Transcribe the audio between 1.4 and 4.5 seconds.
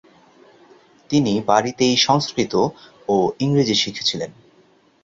বাড়িতেই সংস্কৃত ও ইংরেজি শিখেছিলেন।